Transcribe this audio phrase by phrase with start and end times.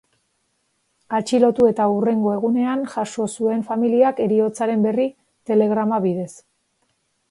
[1.17, 5.11] Atxilotu eta hurrengo egunean jaso zuen familiak heriotzaren berri,
[5.53, 6.31] telegrama bidez.